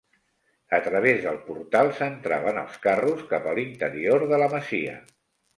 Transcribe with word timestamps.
A 0.77 0.79
través 0.85 1.19
del 1.25 1.37
portal 1.49 1.93
s'entraven 1.99 2.59
els 2.63 2.81
carros 2.89 3.23
cap 3.35 3.47
a 3.53 3.57
l'interior 3.61 4.29
de 4.33 4.45
la 4.45 4.53
masia. 4.59 4.99